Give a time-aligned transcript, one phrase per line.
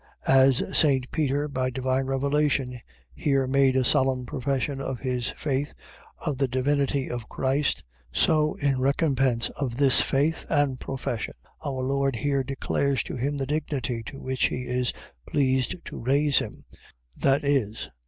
[0.25, 1.11] .As St.
[1.11, 2.81] Peter, by divine revelation,
[3.13, 5.75] here made a solemn profession of his faith
[6.17, 12.15] of the divinity of Christ; so in recompense of this faith and profession, our Lord
[12.15, 14.91] here declares to him the dignity to which he is
[15.27, 16.65] pleased to raise him:
[17.15, 17.91] viz.